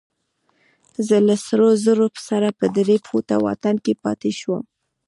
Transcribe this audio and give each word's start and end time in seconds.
زه 1.07 1.17
له 1.27 1.35
سرو 1.45 1.69
زرو 1.83 2.07
سره 2.29 2.47
په 2.59 2.65
درې 2.77 2.95
فوټه 3.07 3.35
واټن 3.43 3.75
کې 3.85 3.93
پاتې 4.03 4.31
شوم. 4.39 4.63